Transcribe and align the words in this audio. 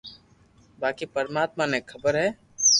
باقي 0.81 1.05
پرماتما 1.15 1.65
ني 1.71 1.79
خبر 1.91 2.13
ھي 2.21 2.27